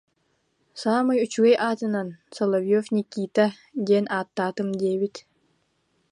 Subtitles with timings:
[0.81, 3.45] Саамай үчүгэй аатынан, Соловьев Никита,
[3.85, 5.15] диэн ааттаатым диэбит